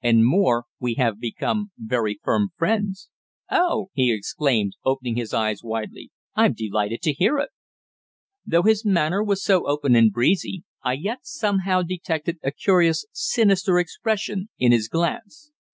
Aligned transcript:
"And 0.00 0.24
more, 0.24 0.64
we 0.80 0.94
have 0.94 1.20
become 1.20 1.70
very 1.76 2.18
firm 2.22 2.52
friends." 2.56 3.10
"Oh!" 3.50 3.90
he 3.92 4.14
exclaimed, 4.14 4.72
opening 4.82 5.16
his 5.16 5.34
eyes 5.34 5.62
widely. 5.62 6.10
"I'm 6.34 6.54
delighted 6.54 7.02
to 7.02 7.12
hear 7.12 7.36
it." 7.36 7.50
Though 8.46 8.62
his 8.62 8.86
manner 8.86 9.22
was 9.22 9.44
so 9.44 9.68
open 9.68 9.94
and 9.94 10.10
breezy, 10.10 10.64
I 10.82 10.94
yet 10.94 11.18
somehow 11.26 11.82
detected 11.82 12.38
a 12.42 12.50
curious 12.50 13.04
sinister 13.12 13.78
expression 13.78 14.48
in 14.58 14.72
his 14.72 14.88
glance. 14.88 15.52